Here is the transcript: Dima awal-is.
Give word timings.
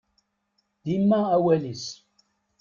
Dima 0.85 1.19
awal-is. 1.35 1.85